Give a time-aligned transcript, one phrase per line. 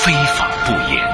[0.00, 1.04] 非法不严，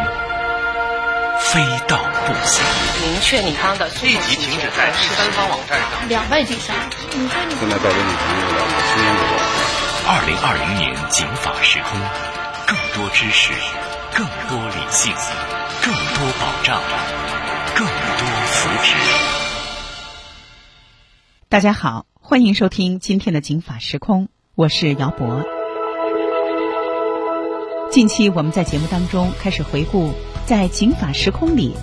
[1.40, 2.62] 非道不行。
[3.02, 6.08] 明确你方的立即停止在第三方网站上。
[6.08, 6.76] 两败俱伤。
[7.12, 8.55] 你说你现在带给你朋友。
[10.07, 11.98] 二零二零年警法时空，
[12.66, 13.52] 更多知识，
[14.14, 15.14] 更多理性，
[15.82, 16.80] 更多保障，
[17.74, 18.94] 更多福祉。
[21.48, 25.54] 大家好，欢迎收听今天的警法时空，我是姚博。
[27.94, 30.11] 近期我们在节目当中开始回顾
[30.46, 31.76] 在警法时空里，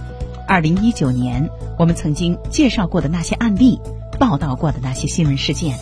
[0.46, 3.80] 二零一九年我们曾经介绍过的那些案例，
[4.20, 5.74] 报道过的那些新闻事件。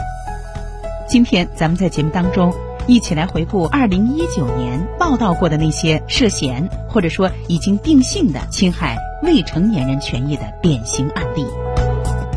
[1.08, 2.54] 今天咱们在节目当中
[2.86, 11.44] 一起来回顾二零一九年报道过的那些涉嫌或者说已经定性的侵害未成年人权益的典型案例。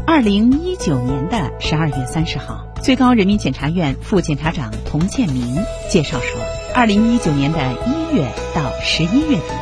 [0.07, 5.59] 二零一九年的十二月三十号，最高人民检察院副检察长童建明
[5.91, 6.41] 介绍说，
[6.75, 9.53] 二零一九年的一月到十一月底，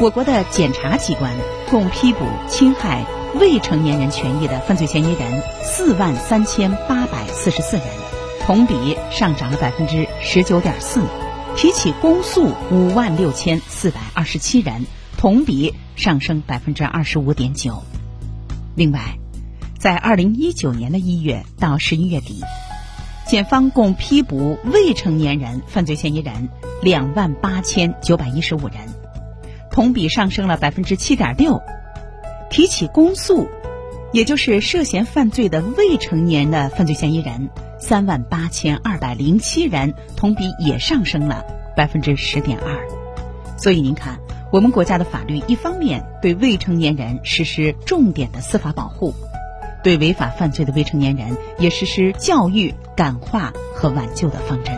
[0.00, 1.32] 我国的检察机关
[1.70, 3.04] 共批捕侵害
[3.38, 7.86] 未成年人权益的犯罪嫌疑人四万三千八百四十四人，
[8.44, 11.02] 同比上涨了百分之十九点四；
[11.56, 14.86] 提起公诉五万六千四百二十七人，
[15.16, 17.84] 同比上升百分之二十五点九。
[18.74, 19.18] 另外，
[19.78, 22.42] 在二零一九年的一月到十一月底，
[23.26, 26.48] 检方共批捕未成年人犯罪嫌疑人
[26.80, 28.76] 两万八千九百一十五人，
[29.68, 31.60] 同比上升了百分之七点六；
[32.50, 33.48] 提起公诉，
[34.12, 41.44] 也就是涉嫌犯罪的未成年的犯罪嫌疑人三万八千二百零七人，同比也上升了
[41.76, 42.78] 百分之十点二。
[43.58, 44.20] 所以您看，
[44.52, 49.12] 我们国家的法律一方面对未成年人实施重点的司法保护。
[49.86, 54.76] 对违法犯罪的未成年人也实施教育、感化和挽救的方针。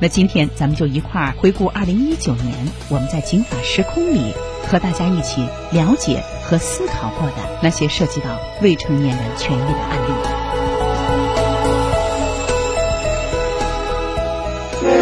[0.00, 2.52] 那今天咱们就一块儿回顾二零一九年
[2.88, 4.34] 我们在警法时空里
[4.66, 10.10] 和大家一起了解和思考过的那些涉及到未成年人权益的案例。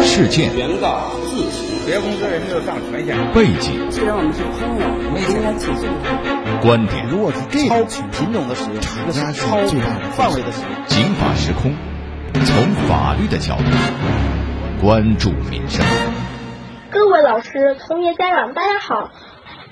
[0.05, 0.55] 事件。
[0.55, 1.65] 原告自行。
[1.87, 3.17] 别公司也没有上权限。
[3.33, 3.89] 背景。
[3.89, 6.38] 既然我们是朋友，没应该起诉他。
[6.61, 7.07] 观点。
[7.07, 10.85] 如果是这种品种的使用，这是超最大的范围的使用。
[10.85, 11.73] 警法时空，
[12.33, 13.63] 从法律的角度
[14.81, 15.85] 关注民生。
[16.91, 19.11] 各位老师、同学、家长，大家好。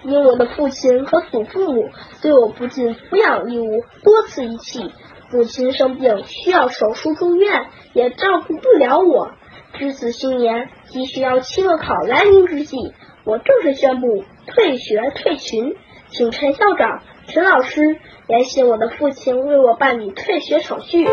[0.04, 1.90] 因我的父亲和祖父母
[2.22, 4.94] 对我不尽抚养义务，多次遗弃。
[5.34, 9.32] 母亲生病需要手术住院，也照顾不了我。
[9.74, 12.78] 值此新年，即需要期末考来临之际，
[13.26, 15.76] 我正式宣布退学退群。
[16.10, 21.06] 请陈校长、陈老师联系我的父亲，为我办理退学手续。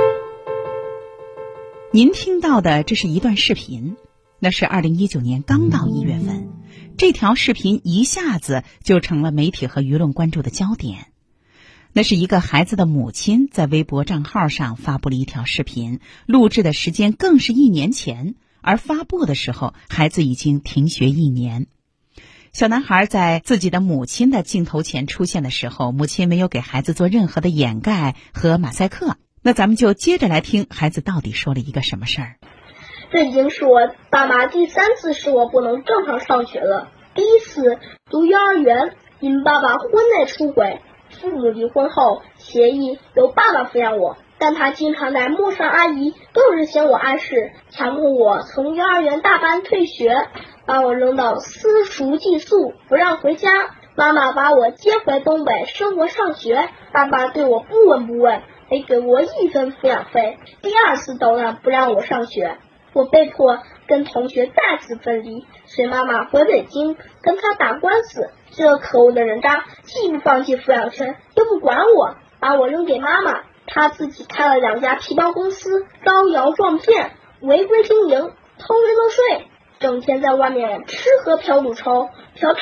[1.93, 3.97] 您听到的这是一段视频，
[4.39, 6.49] 那是二零一九年刚到一月份，
[6.97, 11.07] 这条视频一下子就成了媒体和舆论关注的焦点。
[11.93, 21.67] 那是一个孩子的母亲在微博账号上发布了一条视频，录制的时间更是一年前，而发布的时候，孩子已经停学一年。
[22.55, 29.17] 小男孩在自己的母亲的镜头前出现的时候，母亲没有给孩子做任何的掩盖和马赛克。
[29.43, 32.37] 那咱们就接着来听孩子到底说了一个什么事儿。
[33.11, 36.93] 这已经是我爸妈第三次使我不能正常上学了。
[37.17, 50.15] 第一次读幼儿园，因爸爸婚内出轨，父母离婚后协议由爸爸抚养我，但他经常带陌生阿姨，更是嫌我碍事，强迫我从幼儿园大班退学。
[50.67, 53.51] 把我扔到私塾寄宿，不让回家。
[53.97, 56.71] 妈妈把我接回东北生活上学。
[56.91, 58.41] 爸爸对我不闻不问，
[58.71, 60.39] 没给我一分抚养费。
[60.63, 62.57] 第二次捣乱不让我上学，
[62.95, 68.31] 我被迫跟同学再次分离，随妈妈回北京跟他打官司。
[68.51, 73.43] 这可恶的人渣既不放弃抚养权，又不管我，把我扔给妈妈。
[73.67, 78.21] 他自己开了两家皮包公司，招摇撞骗，违规经营，
[78.59, 79.47] 偷人漏税。
[79.81, 82.61] 整天在外面吃喝嫖赌抽，嫖娼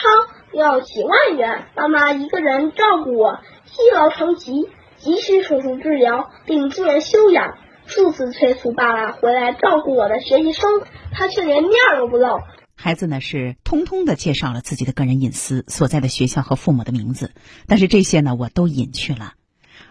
[0.53, 7.59] 要几万元，妈妈一个人照顾我，积劳成疾，急需手术治疗并住院休养。
[7.85, 10.83] 数次催促爸爸回来照顾我的学习生，
[11.13, 12.41] 他却连面都不露。
[12.75, 17.33] 孩子呢是通通的介绍了自己的个人隐私、所在的学校和父母的名字，
[17.67, 19.35] 但是这些呢我都隐去了。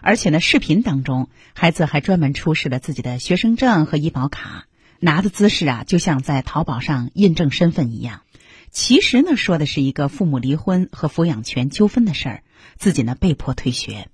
[0.02, 4.66] 而且呢，视频当中孩子还专门出示了自己的学生证和医保卡。
[5.04, 8.20] 拿的姿势啊，就像在淘宝上印证身份一样。
[8.70, 12.42] 其实呢，说的是一个父母离婚和抚养权纠纷的事儿，
[12.76, 14.06] 自己呢被迫退学。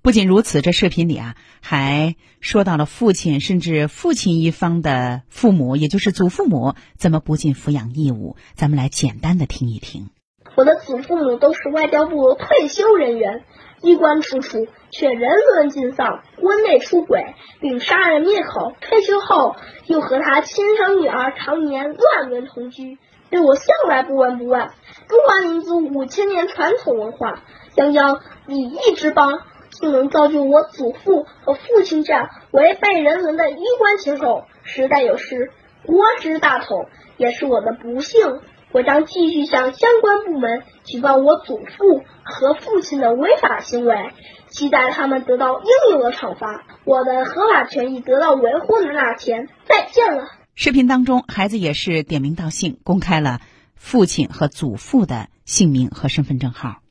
[0.00, 8.36] 不仅如此，这视频里啊还说到了父亲甚至父亲一方的父母，也就是祖父母怎么不尽抚养义务。
[8.54, 10.08] 咱们来简单的听一听。
[10.56, 13.44] 我的祖父母都是外交部退休人员，
[13.84, 18.72] 衣冠楚楚，却人伦尽丧，婚内出轨并杀人灭口。
[18.80, 22.98] 退休后又和他亲生女儿常年乱伦同居，
[23.28, 24.70] 对我向来不闻不问。
[25.06, 27.42] 中华民族五千年传统文化，
[27.76, 35.50] 泱泱礼义之邦，竟能造就我祖父和父亲这样违背人伦的衣冠禽兽，实在有失
[35.84, 36.86] 国之大同，
[37.18, 38.40] 也是我的不幸。
[38.74, 44.10] 我将继续向相关部门举报我祖父和父亲的违法行为，
[44.48, 50.24] 期待他们得到应有的惩罚，我的合法权益得到维护的那天，再见了。
[50.56, 53.38] 视频当中，孩子也是点名道姓，公开了
[53.76, 56.83] 父亲和祖父的姓名和身份证号。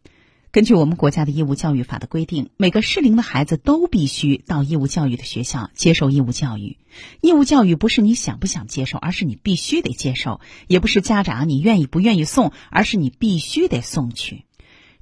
[0.53, 6.77] 根据我们国家的义务教育法的规定，每个适龄的孩子都必须到义务教育的学校接受义务教育。
[7.21, 14.45] 义务教育不是你想不想接受，而是你必须得接受；也不是家长你愿意不愿意送，而是你必须得送去。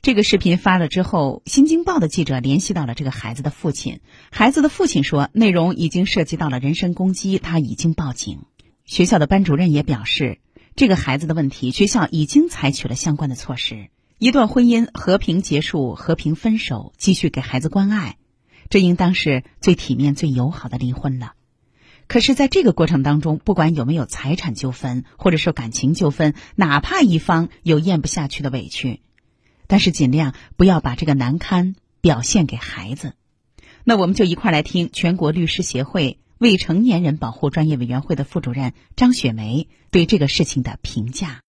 [0.02, 4.00] 这个视频发了之后，《新京报》的记者联系到了这个孩子的父亲，
[4.32, 8.40] 孩子的父亲说，内容已经涉及到了人身攻击，他已经报警。
[8.86, 10.40] 学校的班主任也表示，
[10.78, 13.90] 这个孩子的问题，学校已经采取了相关的措施。
[14.22, 18.18] 一段婚姻和平结束、和平分手，继续给孩子关爱，
[18.70, 21.34] 这应当是最体面、最友好的离婚了。
[22.06, 29.02] 可是，在这个过程当中，不管有没有财产纠纷，或者说感情纠纷，哪怕一方有咽不下去的委屈，
[29.66, 33.16] 但是尽量不要把这个难堪表现给孩子。
[33.86, 41.42] 那我们就一块儿来听全国律师协会未成年人保护专业委员会的副主任张雪梅对这个事情的评价。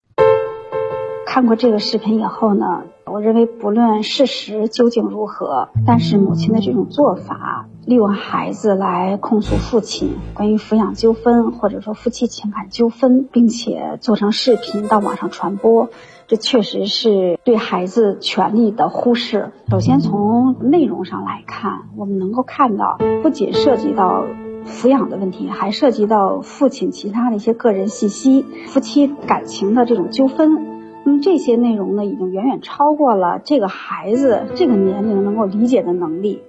[1.34, 15.88] 看过这个视频以后呢，我认为不论事实究竟如何，但是母亲的这种做法，利用孩子来控诉父亲关于抚养纠纷或者说夫妻情感纠纷，并且做成视频到网上传播，
[16.26, 19.52] 这确实是对孩子权利的忽视。
[19.70, 24.26] 首先从内容上来看，我们能够看到，不仅涉及到
[24.66, 30.71] 抚养的问题，还涉及到父亲其他的一些个人信息、夫妻感情的这种纠纷。
[31.04, 36.42] 那么这些内容呢，已经远远超过了这个孩子这个年龄能够理解的能力。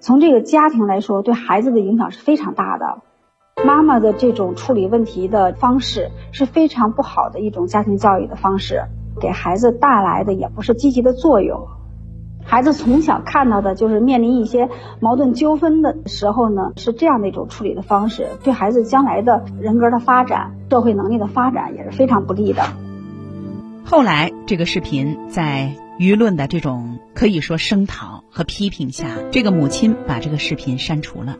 [0.00, 2.98] 从这个家庭来说，对孩子的影响是非常大的。
[3.64, 8.82] 妈妈的这种处理问题的方式是非常不好的一种家庭教育的方式，
[9.18, 11.66] 给孩子带来的也不是积极的作用。
[12.44, 14.68] 孩子从小看到的就是面临一些
[15.00, 22.62] 矛盾纠纷的时候呢，是这样的一种处理的方式，对孩子将来的人格的发展、社会能力的发展也是非常不利的。
[23.86, 31.36] 后来，这个视频在舆论的这种可以说声讨和批评下，这个母亲把这个视频删除了。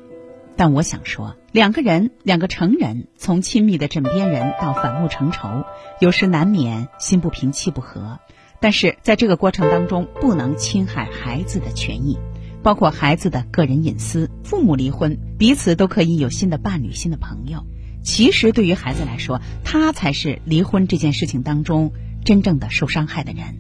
[0.55, 5.65] 但我想说，两个人，两个成人，从亲密的枕边人到反目成仇，
[6.01, 8.21] 有时难免心不平气不和。
[8.61, 12.19] 但是在这个过程当中，不能侵害孩子的权益，
[12.63, 14.31] 包括孩子的个人隐私。
[14.45, 17.65] 父母离婚，彼此都可以有新的伴侣、新的朋友。
[18.03, 21.91] 其实对于孩子来说，他才是离婚这件事情当中。
[22.25, 23.59] 真正的受伤害的人，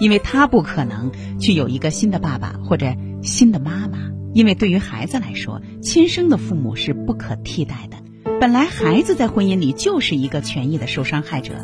[0.00, 1.10] 因为他不可能
[1.40, 3.98] 去有一个新的爸爸或者新的妈妈，
[4.32, 7.96] 因为对于孩子来说，亲生的父母是不可替代的。
[8.40, 11.54] 本来孩子在婚姻里就是一个权益的受伤害者，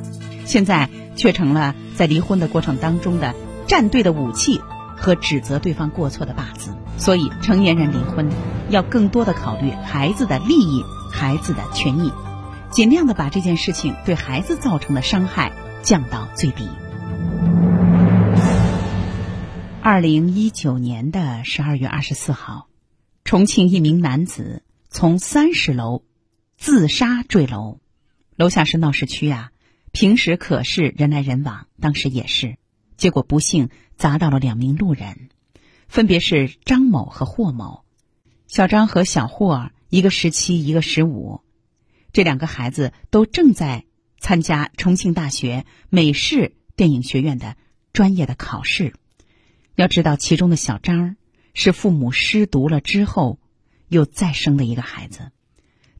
[0.45, 3.35] 现在却成了在离婚的过程当中的
[3.67, 4.61] 站队的武器
[4.97, 6.75] 和指责对方过错的靶子。
[6.97, 8.29] 所以，成年人离婚
[8.69, 12.13] 要更多的考虑孩子的利益、孩子的权益，
[12.71, 15.53] 尽量的把这件事情对孩子造成的伤害。
[15.83, 16.69] 降到最低。
[19.83, 22.69] 二零一九年的十二月二十四号，
[23.25, 26.05] 重庆一名男子从三十楼
[26.57, 27.81] 自杀坠楼，
[28.37, 29.51] 楼下是闹市区啊，
[29.91, 32.59] 平时可是人来人往，当时也是，
[32.97, 35.31] 结果不幸砸到了两名路人，
[35.89, 37.83] 分别是张某和霍某。
[38.47, 41.41] 小张和小霍，一个十七，一个十五，
[42.13, 43.85] 这两个孩子都正在。
[44.23, 47.57] 参加重庆大学美式电影学院的
[47.93, 48.95] 专业的考试，
[49.75, 51.17] 要知道其中的小张
[51.55, 53.41] 是父母失独了之后
[53.89, 55.33] 又再生的一个孩子。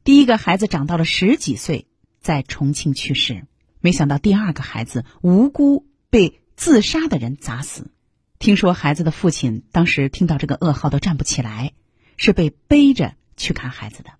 [0.05, 1.85] 第一个孩子长到了十几岁，
[2.21, 3.45] 在重庆去世，
[3.81, 7.91] 没想到第二个孩子无辜被自杀的人砸死。
[8.39, 11.73] 听说孩子的父亲当时听到这个噩耗都站不起来，
[12.15, 14.11] 是被背着去看孩子的。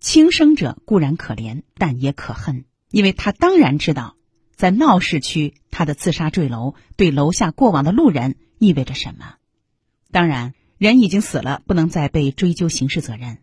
[0.00, 2.64] 轻生者固然可怜，但也可恨。
[2.94, 4.14] 因为他当然知道，
[4.54, 9.34] 在闹市区，他的自杀坠楼对楼下过往的路人意味着什么。
[10.12, 13.38] 当然，人已经死了，不能再被追究刑事责任。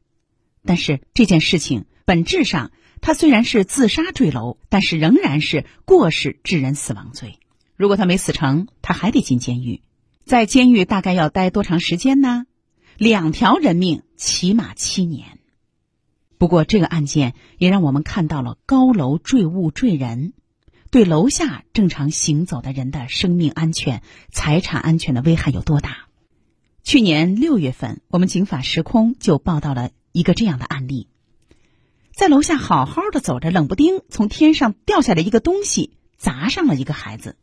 [0.63, 7.37] 但是这件事情本质上，他虽然是自杀坠楼，但是仍然是过失致人死亡罪。
[7.75, 9.81] 如果他没死成，他还得进监狱。
[10.23, 12.45] 在监狱大概要待多长时间呢？
[12.95, 15.39] 两条人命，起码七年。
[16.41, 20.33] 不过，这个案件也让我们看到了高楼坠物坠人，
[20.89, 26.07] 对楼下正常行走的人的生命安全、财产安全的危害有多大。
[26.81, 31.09] 去年六月份，我们警法时空就报道了一个这样的案例：
[32.11, 37.37] 在楼下好好的走着，冷不丁从天上掉下来一个东西，砸上了一个孩子。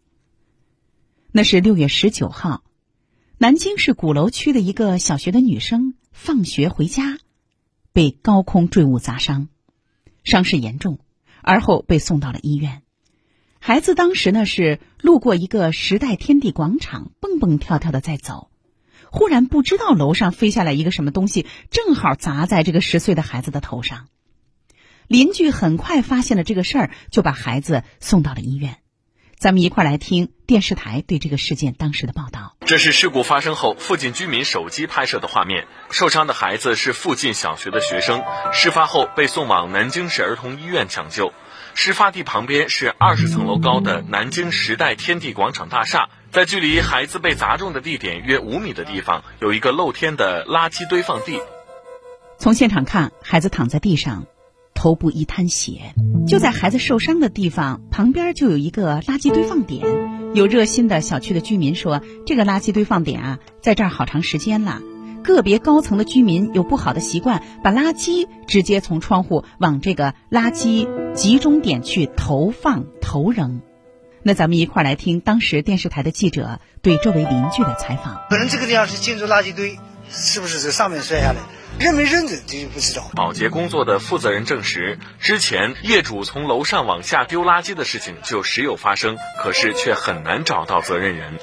[1.30, 2.64] 那是六月十九号，
[3.38, 7.18] 南京市鼓楼区的一个小学的女生放学回家。
[7.98, 9.48] 被高空坠物砸伤，
[10.22, 11.00] 伤势严重，
[11.42, 12.82] 而后被送到了医院。
[13.58, 18.52] 孩子当时呢是路过一个时代天地广场，蹦蹦跳跳的在走，
[19.10, 24.06] 忽然不知道楼上飞下来一个什么东西，正好砸在这个十岁的孩子的头上。
[25.08, 28.76] 邻居很快发现了这个事儿，就把孩子送到了医院。
[29.38, 32.56] 咱们一块来听电视台对这个事件当时的报道。
[32.66, 35.68] 这是事故发生后附近居民手机拍摄的画面。
[35.90, 41.32] 受伤的孩子是附近小学的学生，事发后被送往南京市儿童医院抢救。
[41.74, 51.40] 事发地旁边是二十层楼高的南京时代天地广场大厦，在距离孩子被砸中的地点约五米的地方，有一个露天的垃圾堆放地。
[52.38, 54.26] 从现场看，孩子躺在地上。
[54.78, 55.92] 头部一滩血，
[56.28, 59.84] 就在孩子受伤的地方旁边就有一个垃圾堆放点。
[60.34, 64.80] 有热心的小区的居民说，这个垃圾堆放点啊，在这儿好长时间了。
[65.24, 73.60] 个别高层的居民有不好的习惯，把垃圾直接从窗户往这个垃圾集中点去投放投扔。
[74.22, 78.20] 那咱们一块儿来听当时电视台的记者对周围邻居的采访。
[78.30, 79.76] 可能这个地方是建筑垃圾堆，
[80.10, 81.36] 是不是在上面摔下来？
[81.78, 83.08] 认没认得这就不知道。
[83.14, 91.38] 保洁工作的负责人证实，之前业主从楼上往下丢垃圾的事情就时有发生，可是却很难找到责任人。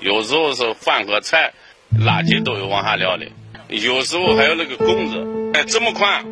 [0.00, 1.52] 有时候是饭和菜，
[1.98, 3.26] 垃圾都有往下撂的；
[3.68, 6.24] 有时候还有那个棍子，哎，这么宽，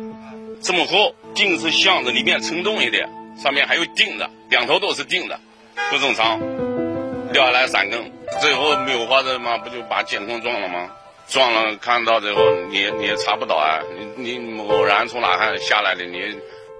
[0.61, 3.09] 这么厚，钉是箱子里面承重一点，
[3.41, 5.35] 上面还有钉子，两头都是钉子，
[5.89, 6.39] 不正常，
[7.33, 10.89] 掉下来三根，最后没有法子嘛，不就把监控撞了吗？
[11.29, 13.79] 撞了，看到之后你你也查不到啊！
[14.17, 16.05] 你你偶然从哪看下来的？
[16.05, 16.17] 你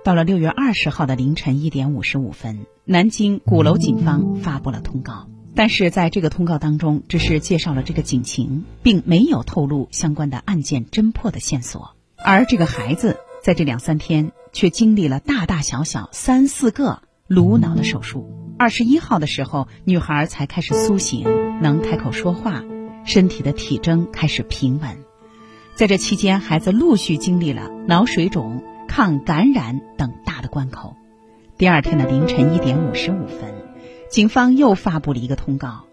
[0.04, 11.96] 到了六月二十号的凌晨一点五十五分，南京鼓楼警方发布了通告，但是在这个通告当中，只是介绍了这个警情，并没有透露相关的案件侦破的线索。
[12.18, 18.56] 而这个孩子在这两三天却经历了大大小小三四个颅脑的手术。
[18.58, 21.24] 二十一号的时候，女孩才开始苏醒，
[21.62, 22.64] 能开口说话。
[23.10, 25.00] 身体的体征开始平稳，
[25.74, 30.96] 在这期间，孩子陆续经历了脑水肿、抗感染等大的关口。
[31.58, 33.52] 第二天的凌晨一点五十五分，
[34.12, 35.86] 警方又发布了一个通告，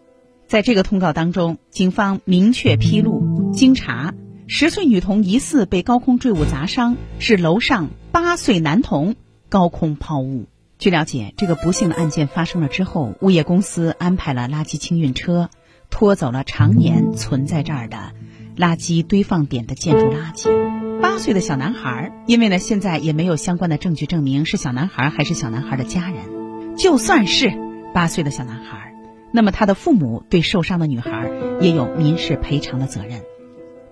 [0.47, 4.13] 在这个通告当中，警方明确披露：经查，
[4.47, 9.17] 十岁女童疑似被高空坠物砸伤，是楼上八岁男童
[9.49, 10.45] 高空抛物。
[10.79, 15.49] 据了解，这个不幸的案件发生了之后，物业公司安排了垃圾清运车。
[15.91, 18.13] 拖走了常年存在这儿的
[18.57, 21.01] 垃圾堆放点的建筑垃圾。
[21.01, 26.77] 八岁的小男孩，因为呢现在也没有相关的证据证明是小男孩还是小男孩的家人。
[26.77, 27.53] 就算是
[27.95, 28.95] 八岁的小男孩，
[29.33, 33.23] 那么他的父母对受伤的女孩也有民事赔偿的责任。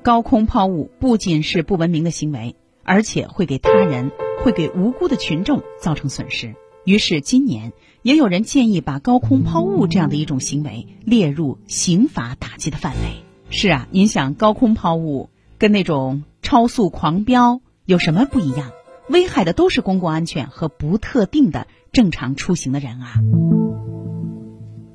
[0.03, 4.11] 高空抛物不仅是不文明的行为，而且会给他人、
[4.43, 6.55] 会给无辜的群众造成损失。
[6.85, 7.73] 于是今年。
[8.05, 13.25] 也有人建议把高空抛物这样的一种行为列入刑法打击的范围。
[13.49, 18.73] 是啊，您想高空抛物跟那种超速狂飙有什么不一样？
[19.09, 23.15] 危害的都是公共安全和不特定的正常出行的人啊。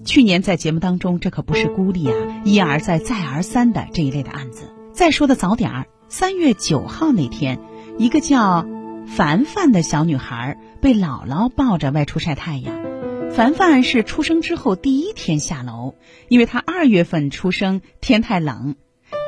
[0.05, 4.71] 去年在节目当中，这可不是孤立啊，一而再再而三的这一类的案子。
[4.93, 7.59] 再说的早点儿，三月九号那天，
[7.97, 8.67] 一个叫
[9.07, 12.88] 凡凡的小女孩被姥姥抱着外出晒太阳。
[13.31, 15.95] 凡凡是出生之后第一天下楼，
[16.27, 18.75] 因为他二月份出生，天太冷，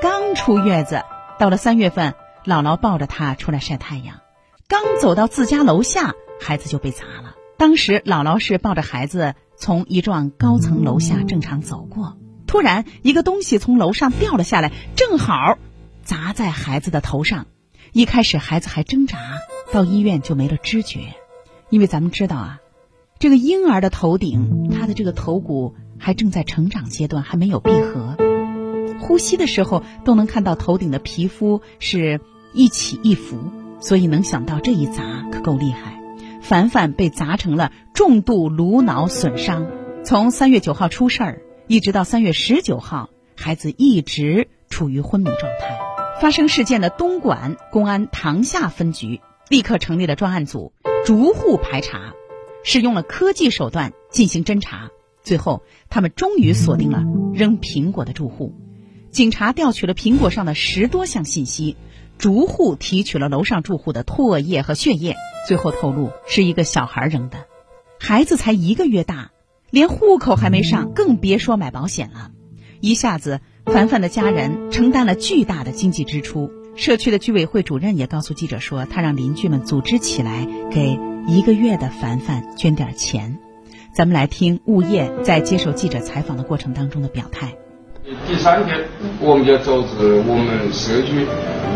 [0.01, 1.01] 刚出月子。
[1.39, 4.19] 到了三月份，姥姥抱着他出来晒太阳，
[4.67, 7.35] 刚走到自家楼下，孩子就被砸了。
[7.57, 12.17] 当时姥姥是抱着孩子从一幢高层楼下正常走过，
[12.47, 15.57] 突然一个东西从楼上掉了下来，正好
[16.03, 17.47] 砸在孩子的头上。
[17.93, 19.17] 一开始孩子还挣扎，
[19.71, 21.15] 到医院就没了知觉，
[21.69, 22.59] 因为咱们知道啊。
[23.21, 28.17] 这个婴儿的头顶，他的这个头骨还正在成长阶段，还没有闭合，
[28.99, 32.19] 呼吸的时候都能看到头顶的皮肤是
[32.51, 33.37] 一起一伏，
[33.79, 36.01] 所以能想到这一砸可够厉害。
[36.41, 39.67] 凡凡被砸成了重度颅脑损伤，
[40.03, 45.77] 从三月九号出事儿，一直到三月十九号，孩子一直处于昏迷状态。
[46.19, 50.73] 发生事件的东莞公安塘厦分局立刻成立了专案组，
[51.05, 52.13] 逐户排查，
[52.63, 54.89] 使用了科技手段进行侦查。
[55.23, 57.03] 最后，他们终于锁定了
[57.33, 58.55] 扔苹果的住户。
[59.11, 61.75] 警察调取了苹果上的十多项信息，
[62.17, 65.15] 逐户提取了楼上住户的唾液和血液，
[65.47, 67.45] 最后透露是一个小孩扔的，
[67.99, 69.31] 孩子才一个月大，
[69.69, 72.31] 连户口还没上，更别说买保险了。
[72.79, 76.49] 一下子，凡凡的家人承担了巨大的经济支出。
[76.75, 80.97] 社区的居委会主任也告诉记者说，他让邻居们组织起来，给
[81.27, 83.37] 一个月的凡凡捐点钱。
[83.93, 87.53] 咱们来听物业在接受记者采访的过程当中的表态。
[88.27, 88.79] 第三天，
[89.19, 91.25] 我们就组织我们社区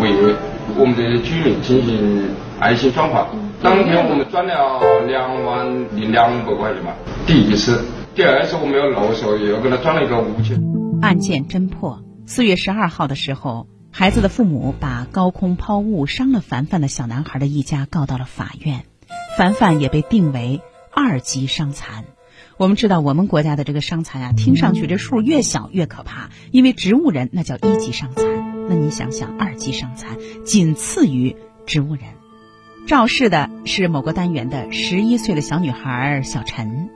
[0.02, 0.36] 为
[0.78, 3.28] 我们的居民进行爱心捐款。
[3.62, 6.94] 当天我们转了两万零两百块钱嘛，
[7.28, 7.84] 第一次。
[8.16, 10.62] 第二次我们要漏收，又给他转了一个五千。
[11.02, 12.02] 案件侦破。
[12.26, 18.86] 四月十二号的时候，孩子的父母把高空抛物伤了凡凡的小男孩的一家告到了法院，
[19.38, 20.62] 凡凡也被定为
[20.94, 22.06] 二级伤残。
[22.56, 28.26] 我们知道，我们国家的这个伤残啊，听上去这数越小越可怕，因为植物人那叫一级伤残，
[28.70, 32.04] 那你想想，二级伤残仅次于植物人。
[32.88, 36.90] 肇事的是某个单元的十一岁的小女孩小陈，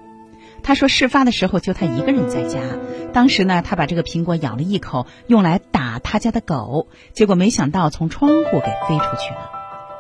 [0.64, 2.62] 她说事发的时候就她一个人在家，
[3.12, 9.52] 当时呢，她把这个苹果咬了一口，用来打她家的狗，结果没想到从窗户给飞出去了。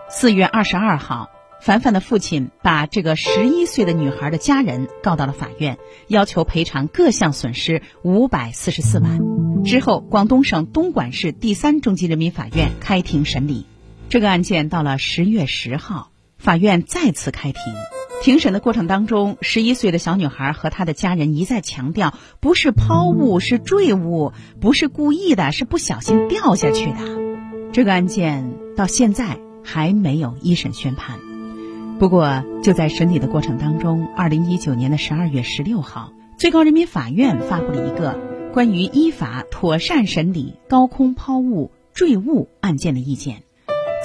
[0.09, 1.27] 四月二十二号。
[1.61, 9.19] 凡凡的父亲把这个十一岁的女孩的家人告到了法院，要求赔偿各项损失五百四十四万。
[9.65, 13.65] 之后，广东省东莞市第三中级人民法院开庭审理
[14.07, 14.69] 这个案件。
[14.69, 17.61] 到了十月十号，法院再次开庭。
[18.21, 26.99] 庭审的过程当中，十一岁的小女孩和她的家人一再强调，不是抛物，是坠物，不是故意的，是不小心掉下去的。
[27.73, 31.19] 这个案件到现在还没有一审宣判。
[31.99, 38.17] 不过，就在审理的过程当中，二零一九年的十二月十六号，最高人民法院发布了一个
[38.53, 43.43] 关于依法妥善审理高空抛物坠物案件的意见。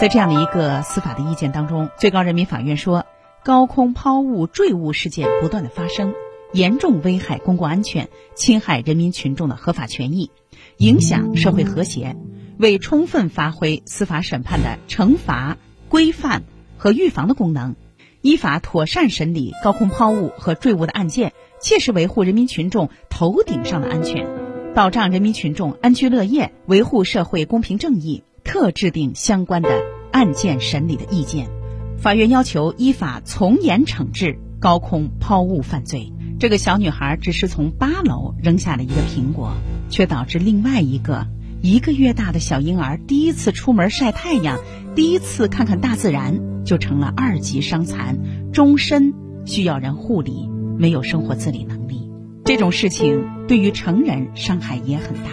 [0.01, 3.07] 在这样的一个司法的意见当中，最高人民法院说，
[3.45, 6.15] 高空抛物坠物事件不断的发生，
[6.53, 10.33] 严重危害公共安全，侵害人民群众的合法权益，
[10.79, 12.17] 影响社会和谐，
[12.59, 16.43] 为充分发挥司法审判的惩罚、规范
[16.77, 17.77] 和预防的功能。
[18.25, 24.27] 依法妥善审理高空抛物和坠物的案件，切实维护人民群众头顶上的安全，
[24.75, 29.69] 保障人民群众安居乐业，维护社会公平正义，特制定相关的
[30.11, 31.51] 案件审理的意见。
[31.99, 36.11] 法院要求依法从严惩治高空抛物犯罪。
[36.41, 39.53] 这个小女孩只是从八楼扔下了一个苹果，
[39.91, 41.27] 却导致另外一个
[41.61, 44.59] 一个月大的小婴儿第一次出门晒太阳，
[44.95, 46.54] 第一次看看大自然。
[46.65, 48.19] 就成了二级伤残，
[48.53, 49.13] 终身
[49.45, 50.49] 需要人护理，
[50.79, 52.11] 没有生活自理能力。
[52.45, 55.31] 这种事情对于成人伤害也很大，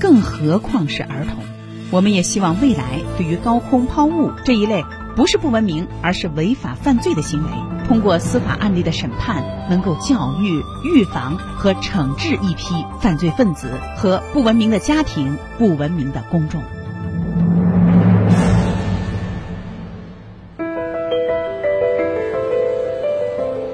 [0.00, 1.42] 更何况是儿童。
[1.90, 4.84] 我们也希望未来对于高空抛物这一类
[5.14, 7.48] 不是不文明，而是违法犯罪的行为，
[7.86, 16.62] 通过司法案例的审判，能够教育、预防和惩治一批犯罪分子和不文明的家庭、不文明的公众。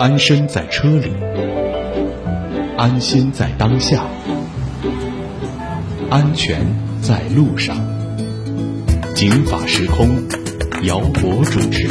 [0.01, 1.13] 安身在车里，
[2.79, 4.03] 安心在当下，
[6.09, 6.65] 安全
[7.03, 7.77] 在路上。
[9.15, 10.09] 警法时空，
[10.85, 11.87] 姚博主持。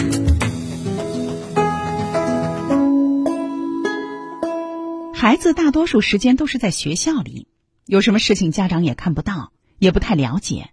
[5.14, 7.48] 孩子大多数时间都是在学校里，
[7.86, 10.72] 有什么事情家长也看不到，也不太了解。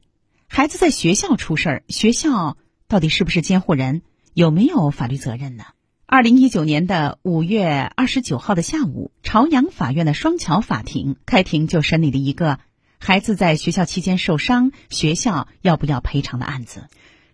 [0.48, 2.56] 孩子在学校出事儿，学校
[2.88, 4.00] 到底是不是监护人，
[4.32, 5.64] 有没有法律责任呢？
[6.08, 12.60] 二零一九年的五月二十九号的下午，朝阳法院的双桥法庭开庭，就审理了一个
[13.00, 16.84] 孩子在学校期间受伤，学校要不要赔偿的案子。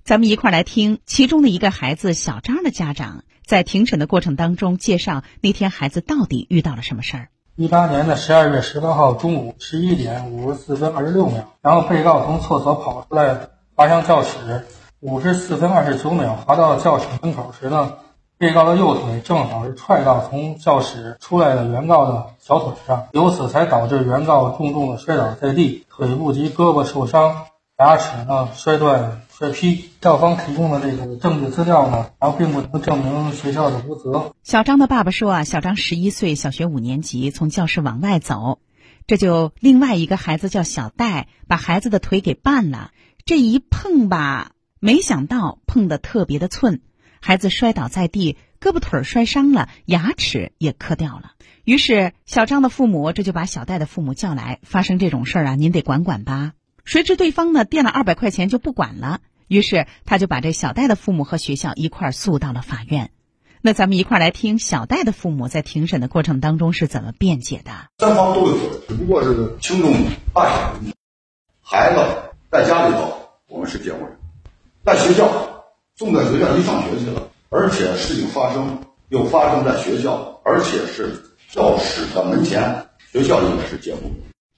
[0.05, 7.29] 咱们一块儿来听其中的一个孩子小张的家长在庭审的过程当中介绍那天孩子到底遇到了什么事儿。
[7.57, 14.67] 一八年的十二月十八号中午十一点五十四分二十六秒，然后被告从厕所跑出来，滑向教室。
[15.01, 17.99] 五十四分二十九秒，滑到教室门口时呢。
[18.43, 27.45] 被告的右腿正好是踹到从教室出来的原告的小腿上，由此才导致原告重重的摔倒在地，腿部及胳膊受伤，
[27.79, 29.91] 牙齿呢摔断、摔劈。
[30.01, 34.35] 校方提供的这个证据资料呢，然后并不能证明学校的无责。
[34.43, 38.59] 小张的爸爸说啊，小张十一岁，小学五年级，从教室往外走，
[39.07, 42.91] 这就另外一个孩子叫小戴，把孩子的腿给绊了。
[43.25, 44.51] 这一碰吧，
[44.81, 46.81] 没想到碰的特别的寸，
[47.25, 51.35] 孩子摔倒在地，胳膊腿摔伤了，牙齿也磕掉了。
[51.65, 56.55] 于是小张的父母这就把小戴的父母叫来，发生这种事儿啊，您得管管吧。
[56.85, 63.13] 谁知对方呢垫了二百块钱就不管了，于是他就把这小戴的父母和学校一块儿诉到了法院。
[63.61, 67.71] 那咱们一块儿来听小戴的父母在庭审的过程当中是怎么辩解的。
[67.99, 69.95] 三方都有责任，只不过是轻重
[70.35, 70.75] 大小。
[71.61, 72.05] 孩子
[72.51, 74.17] 在家里头，我们是监护人；
[74.85, 75.52] 在学校，
[75.97, 78.79] 送在学校去上学去了，而且事情发生
[79.11, 81.13] 又发生在学校，而且是。
[81.53, 84.11] 教室的门前，学校应该是监护。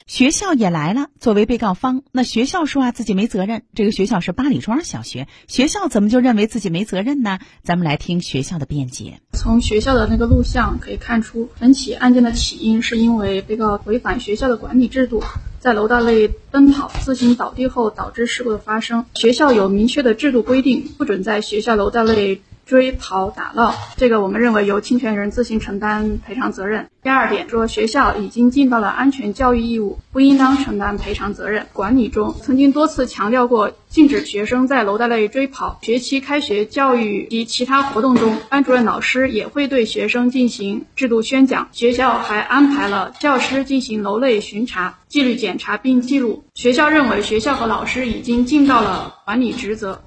[0.06, 3.62] 学校也来了，作为被告方，那学校说啊自己没责任。
[3.74, 7.38] 这个学校是八里庄小学，学校怎么就认为自己没责任呢？
[7.62, 9.20] 咱们来听学校的辩解。
[9.32, 15.22] 从学校的那个录像可以看出，本起案件的起因是因为被告违反学校的管理制度，
[15.58, 19.06] 在楼道内奔跑、自行倒地后导致事故的发生。
[19.14, 22.42] 学校有明确的制度规定，不准在学校楼道内。
[22.66, 26.88] 追跑打闹，这个我们认为由侵权人自行承担赔偿责任。
[27.02, 31.66] 第二点说，学校已经尽到了安全教育义务，不应当承担赔偿责任。
[31.74, 35.78] 管理中曾经多次强调过，禁止学生在楼道内追跑。
[35.82, 41.68] 学期开学教育及其他活动中，班主任老师也会对学生进行制度宣讲。
[41.72, 46.44] 学校还安排了教师进行楼内巡查、纪律检查并记录。
[46.54, 50.00] 学校认为，学校和老师已经尽到了管理职责。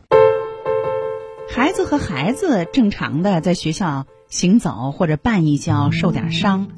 [1.49, 6.69] 孩子和孩子正常的在学校行走或者绊一跤受点伤，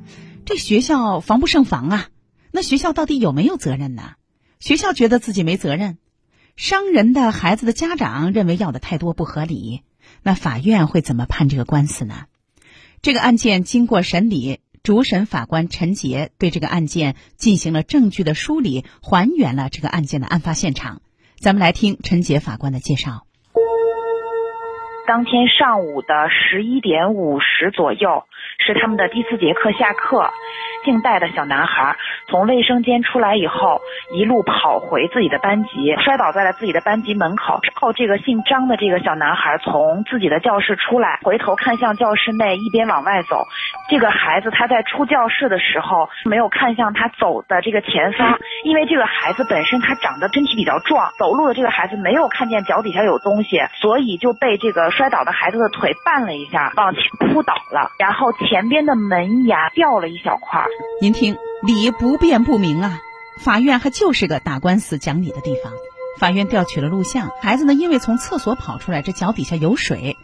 [0.45, 2.07] 这学校防不胜防啊。
[2.51, 4.13] 那学校到底有没有责任呢？
[4.59, 5.97] 学校觉得自己没责任，
[6.55, 9.81] 伤人的孩子的家长认为要的太多不合理。
[10.23, 12.25] 那法院会怎么判这个官司呢？
[13.01, 21.01] 这个案件经过审理，主审法官陈杰对这个案件进行了证据的梳理，还原了这个案件的案发现场。
[21.39, 23.25] 咱们来听陈杰法官的介绍。
[25.09, 28.25] 当天上午的十一点五十左右，
[28.59, 30.29] 是他们的第四节课下课。
[30.85, 33.81] 姓戴的小男孩从卫生间出来以后，
[34.13, 37.59] 一路跑回自己的班级，摔倒在了自己的班级门口。
[37.63, 43.47] 之后，这个姓张的这个小男孩从自己的教室出来，回头看向教室内，一边往外走。
[43.89, 60.63] 这个孩子他在出教室的时候，没有看向他走的这个前方，因为这个孩子本身他长得身体比较壮，走路的这个孩子没有看见脚底下有东西，所以就被这个摔倒的孩子的腿绊了一下，往前扑倒了，然后前边的门牙掉了一小块。
[61.01, 62.99] 您听，理不辩不明啊！
[63.43, 65.73] 法院还就是个打官司讲理的地方。
[66.19, 70.17] 法院调取了录像，孩子呢因为从厕所跑出来，这脚底下有水，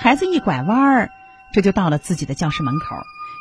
[0.00, 1.10] 孩子一拐弯儿，
[1.52, 2.96] 这就到了自己的教室门口，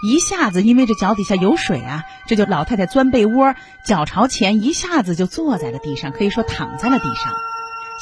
[0.05, 7.33] 一下子因为这脚底下有水啊，这就老太太钻被窝，脚朝前，一下子就坐在了地上，可以说躺在了地上。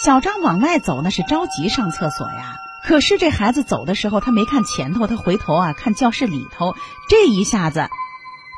[0.02, 2.56] 小张往外走，那是着急上厕所呀。
[2.86, 6.76] 可是这孩子走的时候，他没看前头，他回头啊看教室里头，
[7.10, 7.88] 这一下子。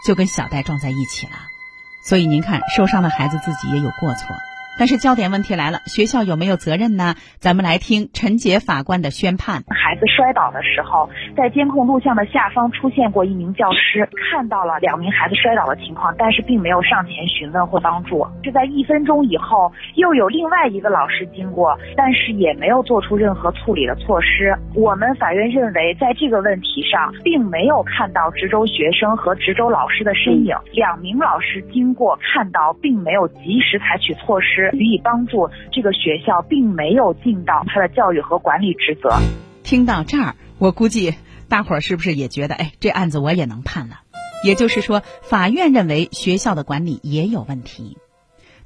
[0.04, 1.34] 就跟小戴撞在一起了，
[2.04, 4.36] 所以您看，受伤的孩子自己也有过错。
[4.80, 7.16] 但是焦点问题来了，学校有没有责任呢？
[7.40, 9.64] 咱们来听陈杰法官的宣判。
[9.92, 18.26] 孩子摔倒的时候，在监控录像的下方出现过一名教师，看到了两名孩子摔倒的情况，但是并没有上前询问或帮助。
[18.42, 24.56] 是在一分钟以后，又有另外一个老师经过，但是也没有做出任何处理的措施。
[24.74, 30.56] 我们法院认为，在这个问题上，并没有看到值周学生和值周老师的身影。
[30.72, 34.70] 两名老师经过看到，并没有及时采取措施。
[34.72, 39.10] 予以帮助，这个学校并没有尽到他的教育和管理职责。
[39.64, 41.16] 听到这儿，我估计
[41.50, 44.02] 大伙儿是不是也觉得，哎，这案子我也能判了？
[44.44, 47.98] 也就是说，法院认为学校的管理也有问题。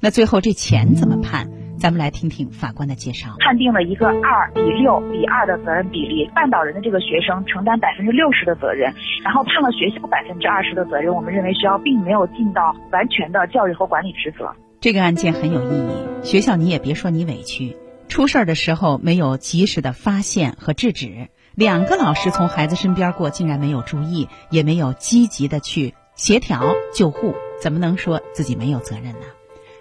[0.00, 1.50] 那最后这钱怎么判？
[1.78, 3.36] 咱们来听听法官的介绍。
[3.40, 11.14] 判定了一个二比六比二的责任比例，绊倒人的这个学生承担百分之六十的责任，然后判了学校百分之二十的责任。
[11.14, 14.54] 我们认为学校并没有尽到完全的教育和管理职责。
[14.80, 17.76] 这个案件很有意义，学校你也别说你委屈，
[18.08, 29.26] 出事儿的时候没有及时的发现和制止，两个老师从孩子身边过，竟然没有注意，也没有积极的去协调救护，怎么能说自己没有责任呢？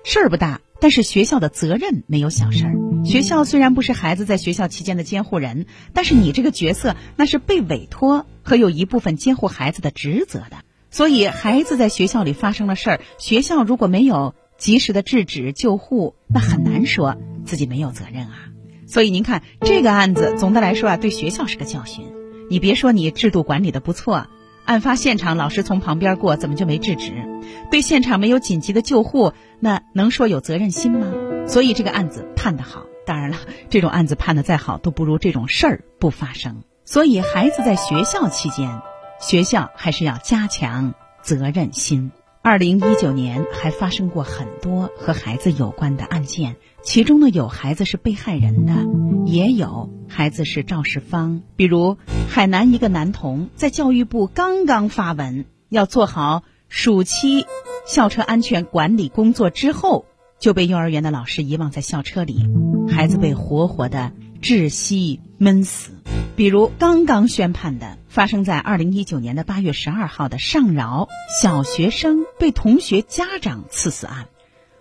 [0.04, 2.74] 事儿不大，但是学校的责任没有小事儿。
[3.06, 10.58] 学校虽然不是孩子在学校期间的监护人，但是你这个角色那是被委托和有一部分监护孩子的职责的。
[10.90, 18.50] 所以孩子在学校里发生了事儿，学校如果没有及时的制止救护，那很难说自己没有责任啊。
[18.88, 22.06] 所以您看这个案子，总的来说啊，对学校是个教训。
[22.50, 24.28] 你别说你制度管理的不错，
[24.66, 27.14] 案发现场老师从旁边过，怎么就没制止？
[27.72, 31.08] 对现场没有紧急的救护，那能说有责任心吗？
[31.48, 32.86] 所以这个案子判得好。
[33.06, 33.38] 当然了，
[33.70, 36.64] 这种案子判的再好，都不如这种事儿不发生。
[36.86, 38.82] 所以孩子在学校期间，
[39.20, 42.12] 学校还是要加强责任心。
[42.44, 48.86] 二零一九年还发生过很多和孩子有关的案件，其中呢有孩子是被害人的，
[49.26, 51.42] 也有孩子是肇事方。
[51.56, 51.98] 比如
[52.30, 57.46] 海南一个男童在教育部刚刚发文要做好暑期
[57.88, 60.06] 校车安全管理工作之后。
[60.38, 62.46] 就被幼儿园的老师遗忘在校车里，
[62.90, 65.94] 孩子被活活的窒息闷死。
[66.36, 71.08] 比如刚刚宣判的，发生在二零一九年的八月十二号的上饶
[71.42, 74.28] 小学生被同学家长刺死案，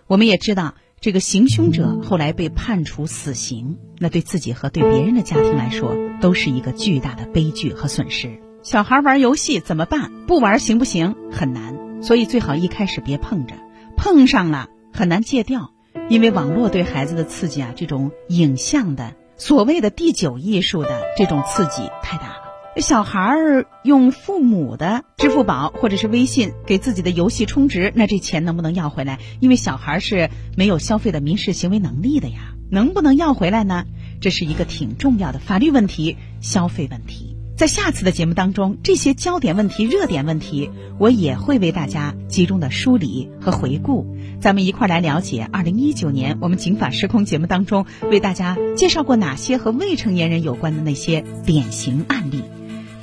[0.09, 8.41] 我们也知道这个行凶者后来被判处死刑，那对自己和对别人的家庭来说都是一个巨大的悲剧和损失。
[8.63, 10.11] 小孩玩游戏怎么办？
[10.27, 11.15] 不玩行不行？
[11.31, 13.55] 很难，所以最好一开始别碰着，
[13.99, 14.69] 碰上了。
[14.95, 15.73] 很难戒掉，
[16.09, 22.44] 因为网络对孩子的刺激啊，这种影像的所谓的第九艺术的这种刺激太大。
[22.81, 29.21] 小孩儿用父母的支付宝或者是微信给自己的游戏充值，那这钱能不能要回来？
[29.41, 33.85] 因为小孩是没有消费的民事行为能力的呀，能不能要回来呢？
[34.21, 37.37] 这是一个挺重要的法律问题、消费问题。
[37.57, 44.17] 在下次的节目当中，这些焦点问题、热点问题，我也会为大家集中的梳理和回顾。
[44.41, 52.43] 咱们一块儿来了解二零一九年我们《警法时空》节目当中为大家介绍过哪些和未成年人有关的那些典型案例。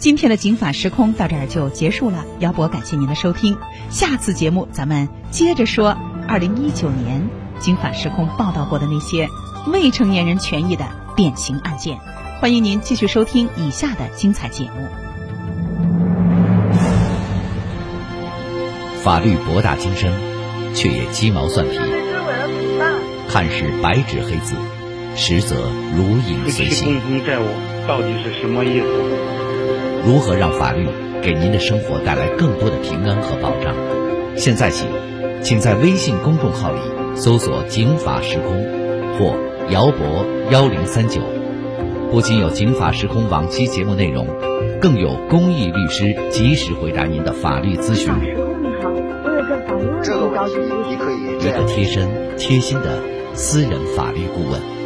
[0.02, 3.56] 今天的《警法时空》到这儿就结束了，姚博感谢您的收听。
[3.92, 5.96] 下次节目咱们接着说
[6.28, 7.30] 二零一九年
[7.64, 9.30] 《警法时空》报道过的那些
[9.68, 10.86] 未成年人权益的
[11.16, 12.00] 典型案件。
[12.40, 14.88] 欢迎您继续收听以下的精彩节目。
[19.04, 20.12] 法律博大精深，
[20.74, 21.78] 却也鸡毛蒜皮。
[23.30, 24.56] 看似白纸黑字，
[25.16, 25.58] 实则
[25.96, 27.00] 如影随形。
[27.00, 27.46] 共同债务
[27.88, 28.88] 到底是什么意思？
[30.06, 30.88] 如何让法律
[31.22, 33.76] 给您的生活带来更多的平安和保障？
[34.36, 34.86] 现在起，
[35.44, 36.80] 请在微信公众号里
[37.16, 38.66] 搜索“警法时空”
[39.20, 39.36] 或
[39.70, 41.22] “姚博幺零三九”。
[42.10, 44.28] 不仅有《警法时空》往期节目内容，
[44.82, 48.08] 更有公益律师及时回答您的法律咨询。
[48.08, 48.90] 时空你好，
[49.24, 51.40] 我有个法律问题，高级咨询。
[51.40, 53.00] 一个贴身、贴心的
[53.34, 54.81] 私人法律顾问。